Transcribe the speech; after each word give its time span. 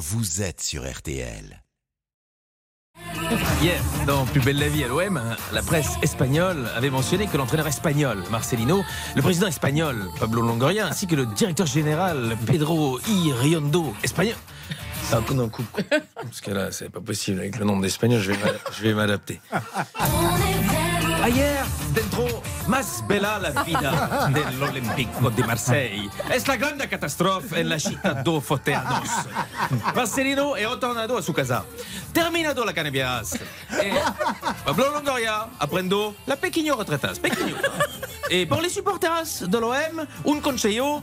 vous 0.00 0.40
êtes 0.40 0.62
sur 0.62 0.90
RTL. 0.90 1.62
Hier, 3.60 3.80
dans 4.06 4.24
Plus 4.24 4.40
belle 4.40 4.58
la 4.58 4.68
vie 4.68 4.82
à 4.84 4.88
l'OM, 4.88 5.20
la 5.52 5.62
presse 5.62 5.90
espagnole 6.02 6.68
avait 6.74 6.88
mentionné 6.88 7.26
que 7.26 7.36
l'entraîneur 7.36 7.66
espagnol, 7.66 8.22
Marcelino, 8.30 8.82
le 9.14 9.20
président 9.22 9.46
espagnol, 9.46 10.08
Pablo 10.18 10.40
Longoria, 10.40 10.86
ainsi 10.86 11.06
que 11.06 11.14
le 11.14 11.26
directeur 11.26 11.66
général, 11.66 12.36
Pedro 12.46 12.98
I. 13.08 13.32
Riondo, 13.32 13.94
espagnol. 14.02 14.36
Un 15.12 15.20
coup 15.22 15.34
d'un 15.34 15.48
coup. 15.50 15.64
Parce 16.14 16.40
que 16.40 16.50
là, 16.50 16.70
c'est 16.72 16.88
pas 16.88 17.00
possible. 17.00 17.40
Avec 17.40 17.58
le 17.58 17.64
nombre 17.66 17.82
d'espagnols, 17.82 18.20
je 18.22 18.32
vais 18.32 18.38
m'a- 18.38 18.58
je 18.72 18.82
vais 18.82 18.94
m'adapter. 18.94 19.40
Ayer, 21.24 21.56
dentro 21.94 22.40
más 22.70 23.04
bella 23.06 23.38
la 23.38 23.50
vida 23.64 24.30
Olímpico 24.62 25.28
de 25.30 25.44
Marseille. 25.44 26.08
Es 26.30 26.46
la 26.46 26.56
grande 26.56 26.88
catástrofe 26.88 27.60
en 27.60 27.68
la 27.68 27.78
città 27.80 28.22
do 28.22 28.40
Foteados. 28.40 29.10
Marcelino 29.94 30.54
è 30.54 30.64
tornado 30.78 31.16
a 31.16 31.22
su 31.22 31.32
casa. 31.32 31.64
La 32.14 32.72
cannabis. 32.72 33.38
Pablo 34.64 34.90
Longoria 34.92 35.48
aprendo 35.58 36.14
la 36.26 36.36
pequeño 36.36 36.76
retratas. 36.76 37.18
Pequeño. 37.18 37.56
Et 38.32 38.46
pour 38.46 38.60
les 38.60 38.68
supporters 38.68 39.24
de 39.48 39.58
l'OM, 39.58 40.06
un 40.26 40.40
consejo, 40.40 41.02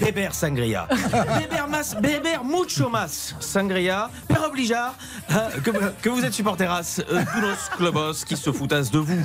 beber 0.00 0.32
sangria. 0.32 0.86
Beber 1.40 1.66
beber 2.00 2.44
mucho 2.44 2.88
más 2.88 3.34
sangria, 3.40 4.08
per 4.28 4.44
obligar 4.44 4.94
euh, 5.30 5.60
que, 5.64 5.70
que 6.00 6.08
vous 6.08 6.24
êtes 6.24 6.32
supporteras 6.32 7.00
euh, 7.00 7.24
de 7.34 7.40
los 7.40 7.76
clubos 7.76 8.24
qui 8.24 8.36
se 8.36 8.52
foutassent 8.52 8.92
de 8.92 9.00
vous. 9.00 9.18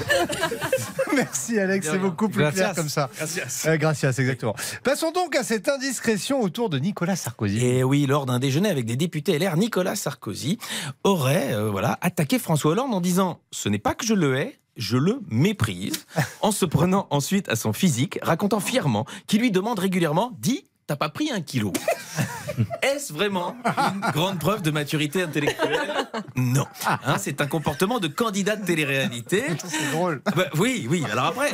Merci 1.15 1.59
Alex, 1.59 1.87
c'est 1.91 1.99
beaucoup 1.99 2.29
plus 2.29 2.41
Gracias. 2.41 2.63
clair 2.63 2.75
comme 2.75 2.89
ça. 2.89 3.09
Gracias. 3.15 3.67
Euh, 3.67 3.77
gracias, 3.77 4.09
exactement. 4.17 4.55
Passons 4.83 5.11
donc 5.11 5.35
à 5.35 5.43
cette 5.43 5.69
indiscrétion 5.69 6.41
autour 6.41 6.69
de 6.69 6.79
Nicolas 6.79 7.15
Sarkozy. 7.15 7.63
Et 7.63 7.83
oui, 7.83 8.07
lors 8.07 8.25
d'un 8.25 8.39
déjeuner 8.39 8.69
avec 8.69 8.85
des 8.85 8.95
députés 8.95 9.37
LR, 9.37 9.55
Nicolas 9.55 9.95
Sarkozy 9.95 10.57
aurait 11.03 11.53
euh, 11.53 11.69
voilà, 11.69 11.99
attaqué 12.01 12.39
François 12.39 12.71
Hollande 12.71 12.93
en 12.93 13.01
disant 13.01 13.39
Ce 13.51 13.69
n'est 13.69 13.79
pas 13.79 13.93
que 13.93 14.05
je 14.05 14.15
le 14.15 14.35
hais, 14.35 14.59
je 14.75 14.97
le 14.97 15.19
méprise, 15.29 16.05
en 16.41 16.51
se 16.51 16.65
prenant 16.65 17.07
ensuite 17.09 17.49
à 17.49 17.55
son 17.55 17.73
physique, 17.73 18.19
racontant 18.21 18.59
fièrement 18.59 19.05
qu'il 19.27 19.41
lui 19.41 19.51
demande 19.51 19.79
régulièrement 19.79 20.31
Dis, 20.39 20.65
t'as 20.87 20.95
pas 20.95 21.09
pris 21.09 21.31
un 21.31 21.41
kilo 21.41 21.73
Est-ce 22.81 23.11
vraiment 23.11 23.57
une 23.65 24.11
grande 24.11 24.39
preuve 24.39 24.61
de 24.61 24.71
maturité 24.71 25.21
intellectuelle 25.23 26.07
Non. 26.37 26.65
Hein, 26.87 27.17
c'est 27.17 27.41
un 27.41 27.47
comportement 27.47 27.99
de 27.99 28.07
candidat 28.07 28.55
de 28.55 28.65
télé-réalité. 28.65 29.43
C'est 29.67 29.91
drôle. 29.91 30.21
Ah 30.25 30.31
bah 30.35 30.45
oui, 30.57 30.87
oui. 30.89 31.03
Alors 31.11 31.25
après, 31.25 31.51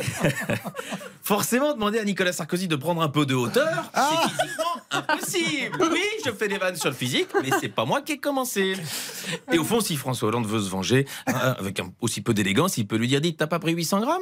forcément, 1.22 1.72
demander 1.74 1.98
à 1.98 2.04
Nicolas 2.04 2.32
Sarkozy 2.32 2.68
de 2.68 2.76
prendre 2.76 3.02
un 3.02 3.08
peu 3.08 3.26
de 3.26 3.34
hauteur, 3.34 3.90
c'est 3.94 4.28
physiquement 4.28 4.82
impossible. 4.92 5.76
Oui, 5.92 6.02
je 6.24 6.30
fais 6.30 6.46
des 6.48 6.58
vannes 6.58 6.76
sur 6.76 6.90
le 6.90 6.94
physique, 6.94 7.28
mais 7.42 7.50
c'est 7.60 7.68
pas 7.68 7.84
moi 7.84 8.00
qui 8.02 8.12
ai 8.12 8.18
commencé. 8.18 8.74
Et 9.52 9.58
au 9.58 9.64
fond, 9.64 9.80
si 9.80 9.96
François 9.96 10.28
Hollande 10.28 10.46
veut 10.46 10.60
se 10.60 10.68
venger, 10.70 11.06
hein, 11.26 11.56
avec 11.58 11.80
un- 11.80 11.90
aussi 12.00 12.20
peu 12.20 12.34
d'élégance, 12.34 12.76
il 12.76 12.86
peut 12.86 12.96
lui 12.96 13.08
dire 13.08 13.20
Dites, 13.20 13.38
t'as 13.38 13.46
pas 13.48 13.58
pris 13.58 13.72
800 13.72 14.00
grammes? 14.00 14.20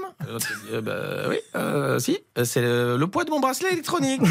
Euh, 0.73 0.81
bah, 0.81 1.29
Oui, 1.29 1.37
euh, 1.57 1.99
si, 1.99 2.19
c'est 2.45 2.63
le, 2.63 2.97
le 2.97 3.07
poids 3.07 3.25
de 3.25 3.31
mon 3.31 3.41
bracelet 3.41 3.73
électronique. 3.73 4.23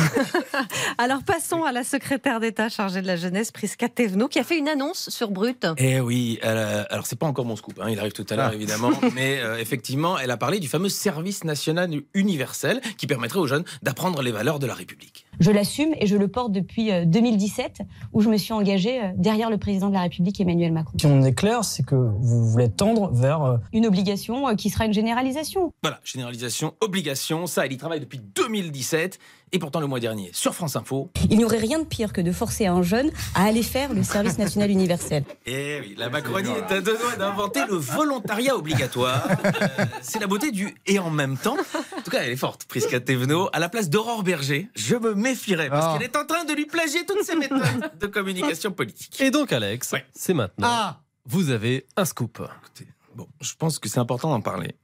Alors 0.98 1.24
passons 1.24 1.64
à 1.64 1.72
la 1.72 1.84
secrétaire 1.84 2.40
d'État 2.40 2.70
chargée 2.70 3.02
de 3.02 3.08
la 3.08 3.16
jeunesse, 3.16 3.52
Prisca 3.52 3.88
Thévenot, 3.90 4.28
qui 4.28 4.40
a 4.40 4.44
fait 4.44 4.58
une 4.58 4.68
annonce 4.68 5.10
sur 5.10 5.32
Brut. 5.32 5.66
Eh 5.78 6.00
oui, 6.00 6.40
elle 6.42 6.58
a- 6.58 6.82
alors 6.84 7.06
c'est 7.06 7.18
pas 7.18 7.26
encore 7.28 7.46
mon 7.46 7.56
scoop, 7.56 7.80
hein, 7.82 7.90
il 7.90 8.00
arrive 8.00 8.12
tout 8.14 8.26
à 8.30 8.36
l'heure 8.36 8.50
Ah. 8.52 8.56
évidemment, 8.56 8.92
mais 9.16 9.40
euh, 9.40 9.58
effectivement, 9.58 10.18
elle 10.20 10.32
a 10.32 10.38
parlé 10.38 10.60
du 10.60 10.68
fameux 10.68 10.90
service 10.90 11.44
national 11.44 11.90
universel 12.14 12.82
qui 12.98 13.08
permettrait 13.08 13.40
aux 13.40 13.48
jeunes 13.48 13.64
d'apprendre 13.84 14.22
les 14.22 14.32
valeurs 14.32 14.60
de 14.60 14.68
la 14.68 14.74
République. 14.74 15.26
Je 15.40 15.52
l'assume 15.52 15.94
et 16.00 16.06
je 16.08 16.18
le 16.18 16.28
porte 16.28 16.52
depuis 16.52 16.92
euh, 16.92 17.06
2017, 17.06 17.82
où 18.14 18.22
je 18.22 18.30
me 18.30 18.38
suis 18.38 18.54
engagée 18.54 19.02
euh, 19.02 19.08
derrière 19.16 19.50
le 19.50 19.58
président 19.58 19.88
de 19.90 19.94
la 19.94 20.02
République, 20.02 20.40
Emmanuel 20.42 20.72
Macron. 20.74 20.98
Si 21.00 21.06
on 21.06 21.22
est 21.24 21.34
clair, 21.34 21.64
c'est 21.64 21.84
que 21.84 21.96
vous 21.96 22.46
voulez 22.50 22.70
tendre 22.70 23.10
vers 23.14 23.44
euh, 23.44 23.58
Une 23.74 23.86
obligation 23.86 24.48
euh, 24.50 24.56
qui 24.56 24.70
sera 24.70 24.86
une 24.86 24.94
généralisation. 24.94 25.74
Voilà, 25.82 26.00
généralisation, 26.04 26.74
obligation, 26.82 27.48
ça, 27.48 27.66
elle 27.66 27.74
y 27.74 27.78
travaille 27.78 28.00
depuis 28.02 28.20
2017, 28.36 29.18
et 29.52 29.58
pourtant 29.60 29.80
le 29.80 29.88
mois 29.88 30.00
dernier, 30.00 30.30
sur 30.34 30.54
France 30.54 30.76
Info, 30.76 31.10
Il 31.30 31.38
n'y 31.38 31.44
aurait 31.44 31.58
rien 31.58 31.80
de 31.80 31.86
pire 31.86 32.14
que 32.14 32.22
de 32.22 32.32
forcer 32.32 32.68
un 32.68 32.84
jeune 32.84 33.10
à 33.34 33.46
aller 33.46 33.64
faire 33.64 33.94
le 33.94 34.04
service 34.04 34.38
national 34.38 34.70
universel. 34.70 35.24
eh 35.48 35.80
oui, 35.82 35.96
la 35.98 36.10
Macronie 36.10 36.50
est 36.52 36.72
à 36.72 36.82
deux 36.82 36.98
doigts 36.98 37.16
d'inventer 37.18 37.62
le 37.68 37.76
volontariat 37.76 38.56
obligatoire. 38.56 39.28
Euh, 39.46 39.86
c'est 40.02 40.20
la 40.20 40.28
beauté 40.28 40.52
du 40.52 40.76
et 40.86 41.00
en 41.00 41.10
même 41.10 41.36
temps. 41.38 41.58
En 41.98 42.02
tout 42.04 42.12
cas, 42.12 42.20
elle 42.24 42.32
est 42.32 42.36
forte, 42.36 42.66
Prisca 42.66 43.00
Thévenot. 43.00 43.50
À 43.52 43.58
la 43.60 43.70
place 43.70 43.90
d'Aurore 43.90 44.22
Berger, 44.24 44.70
je 44.76 44.96
me 44.96 45.14
méfierais, 45.30 45.70
parce 45.70 45.86
Ah. 45.88 45.94
qu'elle 45.98 46.08
est 46.08 46.16
en 46.16 46.26
train 46.26 46.44
de 46.46 46.54
lui 46.54 46.66
plagier 46.66 47.06
toutes 47.06 47.24
ses 47.24 47.36
méthodes 47.36 47.92
de 48.00 48.08
communication 48.08 48.72
politique. 48.72 49.20
Et 49.22 49.32
donc, 49.32 49.52
Alex, 49.52 49.92
Ouais. 49.92 50.06
c'est 50.14 50.34
maintenant. 50.34 50.68
Ah 50.70 51.02
Vous 51.26 51.50
avez 51.52 51.86
un 51.96 52.06
scoop. 52.06 52.42
Écoutez, 52.62 52.88
bon, 53.16 53.28
je 53.42 53.54
pense 53.56 53.78
que 53.80 53.88
c'est 53.90 54.00
important 54.00 54.30
d'en 54.30 54.42
parler. 54.42 54.76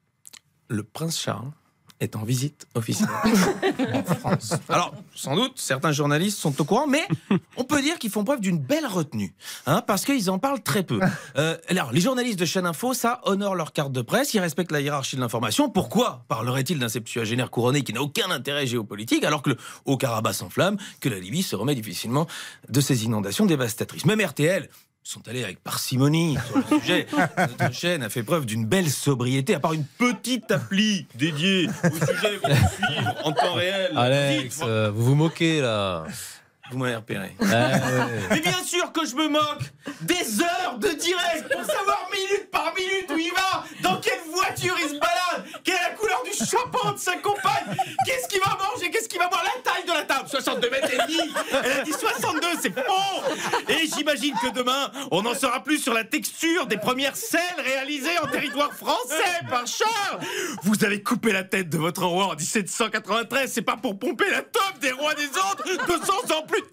Le 0.68 0.84
prince 0.84 1.20
Charles 1.20 1.52
est 2.00 2.16
en 2.16 2.24
visite 2.24 2.68
officielle 2.76 3.10
en 3.94 4.04
France. 4.04 4.54
Alors, 4.70 4.94
sans 5.16 5.36
doute, 5.36 5.54
certains 5.56 5.92
journalistes 5.92 6.38
sont 6.38 6.60
au 6.60 6.64
courant, 6.64 6.88
mais 6.88 7.08
on 7.58 7.64
peut 7.64 7.82
dire 7.82 7.98
qu'ils 8.00 8.10
font 8.10 8.24
preuve 8.24 8.42
d'une 8.42 8.58
belle 8.58 8.86
retenue, 8.86 9.34
hein, 9.66 9.82
parce 9.86 10.06
qu'ils 10.06 10.30
en 10.30 10.40
parlent 10.40 10.62
très 10.62 10.84
peu. 10.84 11.00
Euh, 11.38 11.58
alors, 11.68 11.92
les 11.92 12.00
journalistes 12.00 12.40
de 12.40 12.46
chaîne 12.46 12.66
Info, 12.66 12.94
ça 12.94 13.20
honore 13.26 13.56
leur 13.56 13.74
carte 13.74 13.92
de 13.92 14.02
presse, 14.02 14.34
ils 14.34 14.40
respectent 14.40 14.72
la 14.72 14.80
hiérarchie 14.80 15.18
de 15.18 15.22
l'information. 15.22 15.70
Pourquoi 15.70 16.24
parlerait-il 16.28 16.80
d'un 16.80 16.88
septuagénaire 16.88 17.52
couronné 17.52 17.84
qui 17.84 17.92
n'a 17.92 18.02
aucun 18.02 18.32
intérêt 18.32 18.66
géopolitique, 18.66 19.24
alors 19.24 19.42
que 19.42 19.52
le 19.52 19.58
Haut-Karabakh 19.86 20.34
s'enflamme, 20.34 20.78
que 21.02 21.10
la 21.10 21.20
Libye 21.20 21.44
se 21.44 21.56
remet 21.56 21.76
difficilement 21.76 22.28
de 22.70 22.80
ses 22.80 23.04
inondations 23.04 23.46
dévastatrices? 23.46 24.06
Même 24.06 24.22
RTL 24.22 24.70
sont 25.08 25.28
allés 25.28 25.44
avec 25.44 25.64
parcimonie 25.64 26.36
sur 26.48 26.58
le 26.58 26.80
sujet. 26.80 27.06
Notre 27.38 27.74
chaîne 27.74 28.02
a 28.04 28.10
fait 28.10 28.24
preuve 28.24 28.46
d'une 28.48 28.66
belle 28.66 28.90
sobriété, 28.90 29.54
à 29.54 29.60
part 29.60 29.74
une 29.74 29.86
petite 29.86 30.50
appli 30.52 31.06
dédiée 31.14 31.70
au 31.84 31.90
sujet 32.06 32.38
qu'on 32.42 32.50
peut 32.50 32.56
suivre 32.56 33.16
en 33.24 33.32
temps 33.32 33.54
réel. 33.54 33.92
Alex, 33.96 34.56
Dites, 34.56 34.64
euh, 34.68 34.92
vous 34.94 35.06
vous 35.06 35.16
moquez 35.16 35.62
là. 35.62 36.06
vous 36.72 36.80
m'avez 36.80 36.96
repéré. 36.96 37.36
Ouais, 37.40 37.48
ouais. 37.48 38.20
Mais 38.32 38.40
bien 38.40 38.64
sûr 38.64 38.92
que 38.92 39.06
je 39.06 39.16
me 39.16 39.30
moque 39.30 39.72
des 40.02 40.42
heures 40.42 40.80
de 40.80 40.88
direct 40.90 41.54
pour 41.54 41.64
savoir 41.64 42.10
minute 42.12 42.50
par 42.52 42.74
minute 42.76 43.06
où 43.12 43.18
il 43.18 43.32
va, 43.32 43.64
dans 43.88 44.00
quelle 44.02 44.20
voiture 44.34 44.76
il 44.82 44.90
se 44.90 44.94
balade, 44.94 45.46
quelle 45.64 45.76
est 45.76 45.90
la 45.90 45.96
couleur 45.96 46.24
du 46.24 46.32
chapeau 46.32 46.92
de 46.94 46.98
sa 46.98 47.16
compagne, 47.18 47.78
qu'est-ce 48.08 48.28
qu'il 48.28 48.40
va 48.44 48.58
manger, 48.58 48.90
qu'est-ce 48.90 49.08
qu'il 49.08 49.20
va 49.20 49.28
boire, 49.28 49.44
la 49.44 49.62
taille 49.62 49.84
de 49.86 49.92
la 49.94 50.04
table, 50.04 50.28
62 50.28 50.70
mètres 50.72 50.90
et 50.92 50.98
demi. 50.98 51.32
Elle 51.64 51.72
a 51.72 51.84
dit 51.84 51.92
62, 51.94 52.48
c'est 52.62 52.74
faux. 52.74 53.24
J'imagine 53.98 54.34
que 54.42 54.52
demain, 54.54 54.92
on 55.12 55.26
en 55.26 55.34
saura 55.34 55.64
plus 55.64 55.80
sur 55.80 55.94
la 55.94 56.04
texture 56.04 56.68
des 56.68 56.78
premières 56.78 57.16
selles 57.16 57.42
réalisées 57.64 58.18
en 58.24 58.28
territoire 58.28 58.74
français 58.74 59.42
par 59.50 59.66
Charles. 59.68 60.20
Vous 60.64 60.84
avez 60.84 61.02
coupé 61.02 61.32
la 61.32 61.44
tête 61.44 61.70
de 61.70 61.78
votre 61.78 62.06
roi 62.06 62.26
en 62.28 62.36
1793, 62.36 63.52
c'est 63.52 63.62
pas 63.62 63.78
pour 63.78 63.98
pomper 63.98 64.30
la 64.30 64.42
top 64.42 64.80
des 64.82 64.92
rois 64.92 65.14
des 65.14 65.28
autres 65.28 65.64
200 65.88 66.14
ans 66.36 66.46
plus 66.48 66.64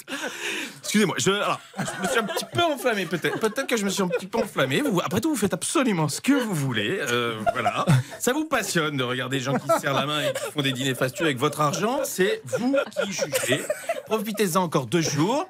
Excusez-moi, 0.80 1.16
je, 1.18 1.30
me 1.30 2.08
suis 2.08 2.18
un 2.18 2.24
petit 2.24 2.44
peu 2.52 2.62
enflammé 2.62 3.06
peut-être. 3.06 3.38
Peut-être 3.38 3.66
que 3.66 3.76
je 3.76 3.84
me 3.84 3.90
suis 3.90 4.02
un 4.02 4.08
petit 4.08 4.26
peu 4.26 4.38
enflammé. 4.38 4.82
Après 5.04 5.20
tout, 5.20 5.30
vous 5.30 5.36
faites 5.36 5.54
absolument 5.54 6.08
ce 6.08 6.20
que 6.20 6.32
vous 6.32 6.54
voulez. 6.54 6.98
euh, 7.00 7.38
voilà. 7.52 7.86
Ça 8.18 8.32
vous 8.32 8.44
passionne 8.44 8.96
de 8.96 9.04
regarder 9.04 9.38
des 9.38 9.42
gens 9.42 9.58
qui 9.58 9.68
se 9.68 9.78
serrent 9.80 9.98
la 9.98 10.06
main 10.06 10.20
et 10.20 10.32
qui 10.32 10.52
font 10.52 10.62
des 10.62 10.72
dîners 10.72 10.94
fastueux 10.94 11.24
avec 11.24 11.38
votre 11.38 11.60
argent. 11.60 12.00
C'est 12.04 12.42
vous 12.44 12.76
qui 12.90 13.12
jugez. 13.12 13.62
Profitez-en 14.06 14.62
encore 14.62 14.86
deux 14.86 15.00
jours. 15.00 15.48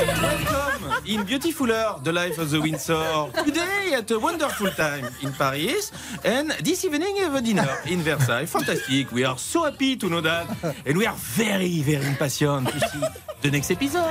Wake 0.00 0.50
up. 0.52 0.69
In 1.06 1.24
beautifuler 1.24 1.96
the 2.04 2.12
life 2.12 2.38
of 2.38 2.50
the 2.50 2.58
Windsor. 2.60 3.30
Today 3.44 3.94
at 3.94 4.10
a 4.10 4.18
wonderful 4.18 4.70
time 4.70 5.06
in 5.22 5.32
Paris 5.32 5.92
and 6.24 6.50
this 6.62 6.84
evening 6.84 7.16
a 7.20 7.40
dinner 7.40 7.68
in 7.86 8.00
Versailles. 8.02 8.46
Fantastic. 8.46 9.10
We 9.12 9.24
are 9.24 9.38
so 9.38 9.64
happy 9.64 9.96
to 9.96 10.08
know 10.08 10.20
that 10.20 10.46
and 10.86 10.96
we 10.96 11.06
are 11.06 11.16
very 11.36 11.82
very 11.82 12.04
impatient 12.06 12.68
to 12.68 12.78
see 12.80 13.00
the 13.42 13.50
next 13.50 13.70
episode. 13.70 14.04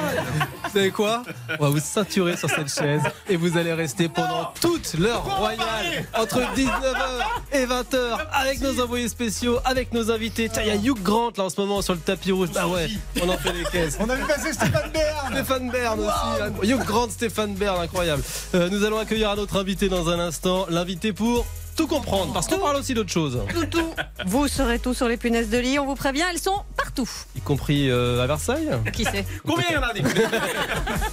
Vous 0.64 0.70
savez 0.74 0.92
quoi? 0.92 1.24
On 1.60 1.64
va 1.66 1.70
vous 1.70 1.80
ceinturer 1.80 2.36
sur 2.38 2.50
cette 2.50 2.74
chaise 2.74 3.02
et 3.28 3.36
vous 3.38 3.58
allez 3.58 3.74
rester 3.74 4.10
pendant 4.10 4.52
toute 4.60 4.94
l'heure 4.96 5.24
royale 5.24 6.06
entre 6.18 6.40
19h 6.56 7.22
et 7.52 7.66
20h 7.66 8.18
avec 8.34 8.62
nos 8.62 8.82
envoyés 8.84 9.08
spéciaux, 9.10 9.60
avec 9.66 9.94
nos 9.94 10.12
invités. 10.12 10.50
Tiens, 10.50 10.64
il 10.64 10.68
y 10.68 10.72
a 10.72 10.76
Hugh 10.76 11.02
Grant 11.02 11.32
là 11.38 11.46
en 11.46 11.50
ce 11.50 11.60
moment 11.60 11.82
sur 11.82 11.94
le 11.94 12.00
tapis 12.00 12.32
rouge. 12.32 12.50
Ah 12.56 12.68
ouais, 12.68 12.88
on 13.22 13.30
en 13.30 13.38
fait 13.38 13.54
les 13.54 13.64
caisses. 13.66 13.98
On 14.00 14.10
a 14.10 14.16
vu 14.16 14.24
passer 14.26 14.54
Stéphane 14.54 14.92
Bern 14.92 15.32
Stéphane 15.34 15.70
Bern 15.72 16.00
aussi. 16.00 16.42
hein. 16.42 16.52
Grant, 16.86 17.10
Stéphane 17.10 17.54
Bern, 17.54 17.80
incroyable. 17.82 18.24
Euh, 18.56 18.70
nous 18.70 18.84
allons 18.84 18.98
accueillir 18.98 19.30
un 19.32 19.38
autre 19.38 19.60
invité 19.60 19.90
dans 19.90 20.10
un 20.10 20.20
instant. 20.20 20.66
L'invité 20.70 21.14
pour 21.14 21.46
tout 21.76 21.88
comprendre, 21.88 22.34
parce 22.34 22.48
qu'on 22.48 22.58
parle 22.60 22.76
aussi 22.76 22.94
d'autre 22.94 23.10
chose, 23.10 23.40
Toutou, 23.54 23.94
vous 24.26 24.50
saurez 24.50 24.80
tout 24.80 24.94
sur 24.94 25.08
les 25.08 25.16
punaises 25.16 25.50
de 25.50 25.58
lit, 25.58 25.80
on 25.80 25.86
vous 25.86 25.96
prévient, 25.96 26.26
elles 26.30 26.38
sont 26.40 26.62
partout. 26.76 27.10
y 27.38 27.40
compris 27.40 27.90
euh, 27.90 28.22
à 28.22 28.28
Versailles. 28.28 28.70
Qui 28.92 29.06
sait 29.06 29.26
Combien 29.48 29.64
il 29.70 29.76
y 29.76 29.78
en 29.78 29.84
a 29.84 29.94
des 29.94 30.02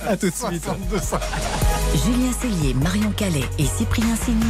À 0.09 0.17
tout 0.17 0.29
de 0.29 0.35
suite. 0.35 0.65
Julien 2.05 2.33
Cellier, 2.43 2.75
Marion 2.75 3.13
Calais 3.13 3.45
et 3.59 3.65
Cyprien 3.65 4.17
Sini. 4.17 4.45